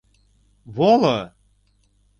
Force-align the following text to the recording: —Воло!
—Воло! 0.75 1.17